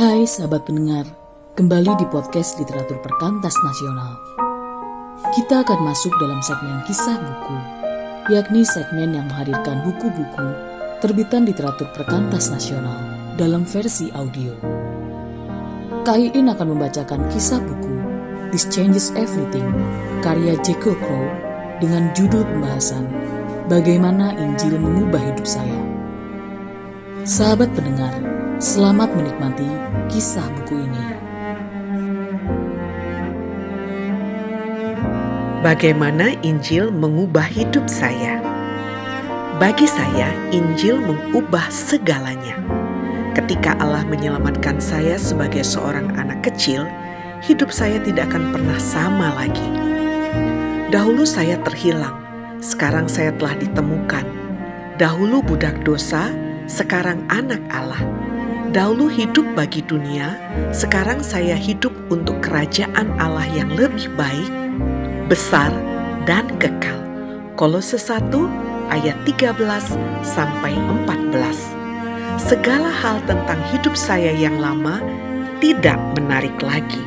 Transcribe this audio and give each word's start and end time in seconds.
Hai 0.00 0.24
sahabat 0.24 0.64
pendengar, 0.64 1.04
kembali 1.60 1.92
di 2.00 2.08
podcast 2.08 2.56
Literatur 2.56 3.04
Perkantas 3.04 3.52
Nasional. 3.60 4.16
Kita 5.36 5.60
akan 5.60 5.76
masuk 5.84 6.08
dalam 6.16 6.40
segmen 6.40 6.80
kisah 6.88 7.20
buku, 7.20 7.56
yakni 8.32 8.64
segmen 8.64 9.12
yang 9.12 9.28
menghadirkan 9.28 9.84
buku-buku 9.84 10.48
terbitan 11.04 11.44
literatur 11.44 11.84
Perkantas 11.92 12.48
Nasional 12.48 12.96
dalam 13.36 13.68
versi 13.68 14.08
audio. 14.16 14.56
KIIN 16.08 16.48
akan 16.48 16.66
membacakan 16.72 17.28
kisah 17.28 17.60
buku 17.60 17.96
This 18.56 18.72
Changes 18.72 19.12
Everything, 19.12 19.68
karya 20.24 20.56
Jekyll 20.64 20.96
Crow 20.96 21.28
dengan 21.76 22.08
judul 22.16 22.48
pembahasan 22.48 23.04
Bagaimana 23.68 24.32
Injil 24.40 24.80
Mengubah 24.80 25.20
Hidup 25.20 25.44
Saya. 25.44 25.76
Sahabat 27.28 27.68
pendengar, 27.76 28.39
selamat 28.60 29.16
menikmati 29.16 29.64
kisah 30.12 30.44
buku 30.52 30.84
ini. 30.84 31.04
Bagaimana 35.64 36.36
Injil 36.44 36.92
mengubah 36.92 37.48
hidup 37.48 37.88
saya? 37.88 38.36
Bagi 39.56 39.88
saya, 39.88 40.28
Injil 40.52 41.00
mengubah 41.00 41.72
segalanya. 41.72 42.60
Ketika 43.32 43.80
Allah 43.80 44.04
menyelamatkan 44.04 44.76
saya 44.76 45.16
sebagai 45.16 45.64
seorang 45.64 46.12
anak 46.20 46.44
kecil, 46.44 46.84
hidup 47.40 47.72
saya 47.72 47.96
tidak 48.04 48.28
akan 48.28 48.52
pernah 48.52 48.76
sama 48.76 49.40
lagi. 49.40 49.68
Dahulu 50.92 51.24
saya 51.24 51.56
terhilang, 51.64 52.20
sekarang 52.60 53.08
saya 53.08 53.32
telah 53.40 53.56
ditemukan. 53.56 54.28
Dahulu 55.00 55.40
budak 55.40 55.80
dosa, 55.80 56.28
sekarang 56.68 57.24
anak 57.32 57.60
Allah. 57.72 58.04
Dahulu 58.70 59.10
hidup 59.10 59.42
bagi 59.58 59.82
dunia, 59.82 60.38
sekarang 60.70 61.26
saya 61.26 61.58
hidup 61.58 61.90
untuk 62.06 62.38
kerajaan 62.38 63.10
Allah 63.18 63.42
yang 63.50 63.66
lebih 63.74 64.06
baik, 64.14 64.46
besar, 65.26 65.74
dan 66.22 66.46
kekal. 66.62 67.02
Kolose 67.58 67.98
1 67.98 68.30
ayat 68.94 69.18
13 69.26 69.58
sampai 70.22 70.78
14. 71.02 71.34
Segala 72.38 72.94
hal 72.94 73.18
tentang 73.26 73.58
hidup 73.74 73.98
saya 73.98 74.30
yang 74.30 74.62
lama 74.62 75.02
tidak 75.58 75.98
menarik 76.14 76.54
lagi. 76.62 77.02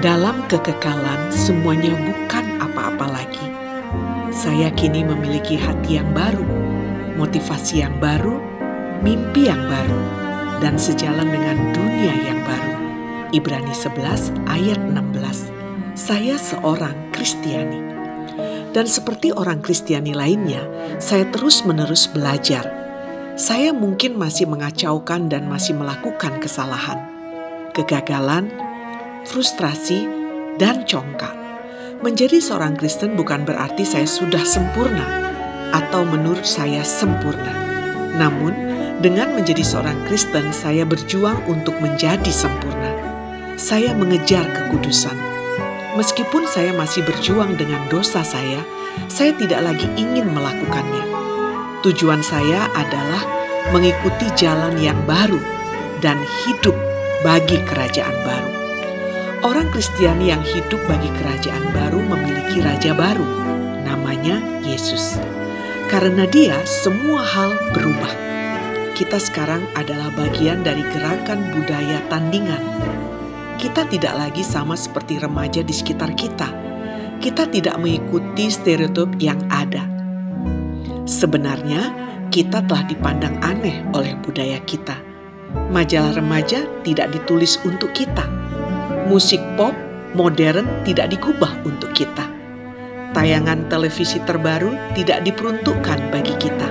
Dalam 0.00 0.40
kekekalan, 0.48 1.28
semuanya 1.28 1.92
bukan 2.00 2.64
apa-apa 2.64 3.12
lagi. 3.12 3.48
Saya 4.32 4.72
kini 4.72 5.04
memiliki 5.04 5.60
hati 5.60 6.00
yang 6.00 6.08
baru, 6.16 6.48
motivasi 7.20 7.84
yang 7.84 7.92
baru, 8.00 8.51
mimpi 9.02 9.50
yang 9.50 9.60
baru, 9.66 10.00
dan 10.62 10.78
sejalan 10.78 11.26
dengan 11.26 11.74
dunia 11.74 12.14
yang 12.22 12.40
baru. 12.46 12.74
Ibrani 13.34 13.74
11 13.74 14.30
ayat 14.46 14.78
16. 14.78 15.98
Saya 15.98 16.38
seorang 16.38 17.10
Kristiani. 17.10 17.82
Dan 18.72 18.88
seperti 18.88 19.34
orang 19.34 19.60
Kristiani 19.60 20.16
lainnya, 20.16 20.62
saya 21.02 21.28
terus-menerus 21.28 22.08
belajar. 22.08 22.64
Saya 23.36 23.74
mungkin 23.74 24.16
masih 24.16 24.48
mengacaukan 24.48 25.28
dan 25.28 25.50
masih 25.50 25.76
melakukan 25.76 26.38
kesalahan, 26.40 27.02
kegagalan, 27.76 28.48
frustrasi, 29.26 30.06
dan 30.56 30.86
congkak. 30.86 31.34
Menjadi 32.00 32.38
seorang 32.38 32.78
Kristen 32.78 33.18
bukan 33.18 33.44
berarti 33.44 33.82
saya 33.84 34.08
sudah 34.08 34.42
sempurna 34.46 35.04
atau 35.72 36.04
menurut 36.06 36.44
saya 36.44 36.84
sempurna. 36.84 37.52
Namun, 38.16 38.71
dengan 39.02 39.34
menjadi 39.34 39.66
seorang 39.66 40.06
Kristen, 40.06 40.54
saya 40.54 40.86
berjuang 40.86 41.42
untuk 41.50 41.74
menjadi 41.82 42.30
sempurna. 42.30 42.94
Saya 43.58 43.98
mengejar 43.98 44.46
kekudusan. 44.54 45.18
Meskipun 45.98 46.46
saya 46.46 46.70
masih 46.72 47.02
berjuang 47.02 47.58
dengan 47.58 47.82
dosa 47.90 48.22
saya, 48.22 48.62
saya 49.10 49.34
tidak 49.34 49.60
lagi 49.60 49.90
ingin 49.98 50.30
melakukannya. 50.30 51.04
Tujuan 51.82 52.22
saya 52.22 52.70
adalah 52.78 53.26
mengikuti 53.74 54.30
jalan 54.38 54.78
yang 54.78 54.96
baru 55.02 55.42
dan 55.98 56.22
hidup 56.46 56.78
bagi 57.26 57.58
kerajaan 57.66 58.16
baru. 58.22 58.50
Orang 59.42 59.74
Kristiani 59.74 60.30
yang 60.30 60.46
hidup 60.46 60.78
bagi 60.86 61.10
kerajaan 61.18 61.74
baru 61.74 61.98
memiliki 62.06 62.62
raja 62.62 62.94
baru, 62.94 63.26
namanya 63.82 64.38
Yesus. 64.62 65.18
Karena 65.90 66.22
dia, 66.30 66.62
semua 66.62 67.26
hal 67.26 67.50
berubah. 67.74 68.31
Kita 68.92 69.16
sekarang 69.16 69.64
adalah 69.74 70.12
bagian 70.12 70.60
dari 70.60 70.84
gerakan 70.92 71.52
budaya 71.56 71.98
tandingan. 72.12 72.60
Kita 73.56 73.88
tidak 73.88 74.14
lagi 74.14 74.44
sama 74.44 74.76
seperti 74.76 75.18
remaja 75.18 75.64
di 75.64 75.74
sekitar 75.74 76.12
kita. 76.12 76.48
Kita 77.22 77.46
tidak 77.48 77.78
mengikuti 77.78 78.50
stereotip 78.50 79.16
yang 79.22 79.38
ada. 79.48 79.86
Sebenarnya, 81.06 81.94
kita 82.28 82.64
telah 82.66 82.84
dipandang 82.86 83.38
aneh 83.40 83.86
oleh 83.94 84.18
budaya 84.20 84.58
kita. 84.66 84.98
Majalah 85.70 86.16
remaja 86.16 86.64
tidak 86.82 87.12
ditulis 87.12 87.60
untuk 87.64 87.92
kita 87.92 88.42
musik 89.12 89.44
pop 89.58 89.74
modern 90.16 90.64
tidak 90.88 91.12
digubah 91.12 91.52
untuk 91.68 91.90
kita. 91.92 92.24
Tayangan 93.12 93.68
televisi 93.68 94.24
terbaru 94.24 94.72
tidak 94.96 95.20
diperuntukkan 95.26 95.98
bagi 96.08 96.32
kita. 96.40 96.68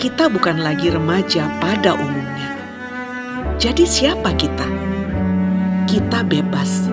Kita 0.00 0.32
bukan 0.32 0.64
lagi 0.64 0.88
remaja 0.88 1.60
pada 1.60 1.92
umumnya. 1.92 2.56
Jadi, 3.60 3.84
siapa 3.84 4.32
kita? 4.32 4.64
Kita 5.84 6.24
bebas. 6.24 6.88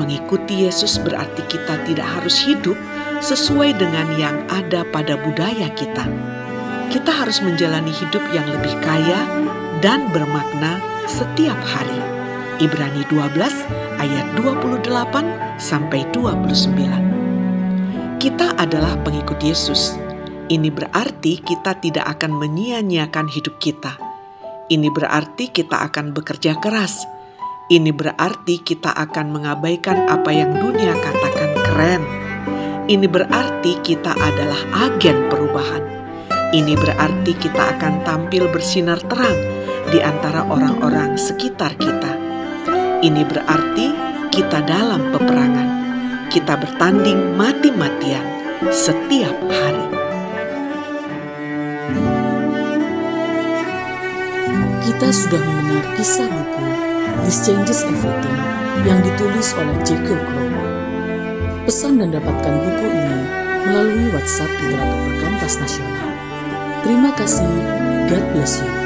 Mengikuti 0.00 0.64
Yesus 0.64 0.96
berarti 1.04 1.44
kita 1.44 1.84
tidak 1.84 2.08
harus 2.08 2.40
hidup 2.40 2.80
sesuai 3.20 3.76
dengan 3.76 4.08
yang 4.16 4.40
ada 4.48 4.88
pada 4.88 5.20
budaya 5.20 5.68
kita. 5.76 6.08
Kita 6.88 7.12
harus 7.12 7.44
menjalani 7.44 7.92
hidup 7.92 8.24
yang 8.32 8.48
lebih 8.48 8.72
kaya 8.80 9.20
dan 9.84 10.08
bermakna 10.08 10.80
setiap 11.04 11.60
hari. 11.60 12.00
Ibrani 12.56 13.04
12 13.12 13.36
ayat 14.00 14.26
28 14.40 15.60
sampai 15.60 16.08
29. 16.16 16.72
Kita 18.16 18.56
adalah 18.56 18.96
pengikut 19.04 19.36
Yesus. 19.44 20.00
Ini 20.50 20.68
berarti 20.74 21.38
kita 21.38 21.78
tidak 21.78 22.18
akan 22.18 22.34
menyia-nyiakan 22.34 23.30
hidup 23.30 23.62
kita. 23.62 23.94
Ini 24.66 24.90
berarti 24.90 25.54
kita 25.54 25.86
akan 25.86 26.10
bekerja 26.10 26.58
keras. 26.58 27.06
Ini 27.70 27.94
berarti 27.94 28.58
kita 28.58 28.90
akan 28.90 29.30
mengabaikan 29.30 30.10
apa 30.10 30.34
yang 30.34 30.50
dunia 30.58 30.98
katakan 30.98 31.50
keren. 31.70 32.02
Ini 32.90 33.06
berarti 33.06 33.78
kita 33.78 34.10
adalah 34.10 34.90
agen 34.90 35.30
perubahan. 35.30 35.86
Ini 36.50 36.74
berarti 36.74 37.32
kita 37.38 37.78
akan 37.78 38.02
tampil 38.02 38.50
bersinar 38.50 38.98
terang 39.06 39.38
di 39.94 40.02
antara 40.02 40.42
orang-orang 40.50 41.14
sekitar 41.14 41.78
kita 41.78 42.20
ini 43.00 43.24
berarti 43.24 43.96
kita 44.28 44.60
dalam 44.68 45.08
peperangan. 45.08 45.68
Kita 46.28 46.52
bertanding 46.60 47.32
mati-matian 47.32 48.22
setiap 48.68 49.32
hari. 49.48 49.99
Kita 54.90 55.06
sudah 55.14 55.38
mendengar 55.38 55.86
kisah 55.94 56.26
buku 56.26 56.66
This 57.22 57.46
Changes 57.46 57.86
Everything 57.86 58.42
yang 58.82 58.98
ditulis 59.06 59.54
oleh 59.54 59.78
Jekyll 59.86 60.18
Crow. 60.18 60.50
Pesan 61.62 62.02
dan 62.02 62.10
dapatkan 62.10 62.54
buku 62.58 62.90
ini 62.90 63.22
melalui 63.70 64.10
WhatsApp 64.10 64.50
Literatur 64.50 65.14
Perkantas 65.14 65.62
Nasional. 65.62 66.10
Terima 66.82 67.14
kasih. 67.14 67.46
God 68.10 68.24
bless 68.34 68.58
you. 68.58 68.79